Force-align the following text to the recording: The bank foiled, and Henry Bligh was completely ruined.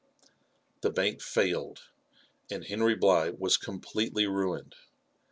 The 0.81 0.89
bank 0.89 1.21
foiled, 1.21 1.83
and 2.49 2.65
Henry 2.65 2.95
Bligh 2.95 3.33
was 3.37 3.55
completely 3.57 4.25
ruined. 4.25 4.73